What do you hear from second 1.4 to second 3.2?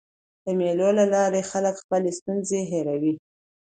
خلک خپلي ستونزي هېروي.